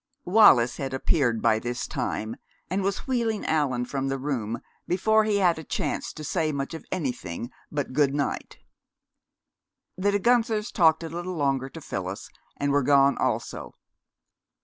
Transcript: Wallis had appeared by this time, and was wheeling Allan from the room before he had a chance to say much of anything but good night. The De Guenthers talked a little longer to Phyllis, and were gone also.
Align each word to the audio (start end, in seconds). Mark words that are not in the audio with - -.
Wallis 0.25 0.77
had 0.77 0.95
appeared 0.95 1.43
by 1.43 1.59
this 1.59 1.85
time, 1.87 2.35
and 2.71 2.81
was 2.81 3.05
wheeling 3.05 3.45
Allan 3.45 3.85
from 3.85 4.07
the 4.07 4.17
room 4.17 4.59
before 4.87 5.25
he 5.25 5.37
had 5.37 5.59
a 5.59 5.63
chance 5.63 6.11
to 6.13 6.23
say 6.23 6.51
much 6.51 6.73
of 6.73 6.83
anything 6.91 7.51
but 7.71 7.93
good 7.93 8.15
night. 8.15 8.57
The 9.97 10.09
De 10.09 10.17
Guenthers 10.17 10.71
talked 10.71 11.03
a 11.03 11.09
little 11.09 11.35
longer 11.35 11.69
to 11.69 11.81
Phyllis, 11.81 12.31
and 12.57 12.71
were 12.71 12.81
gone 12.81 13.15
also. 13.19 13.75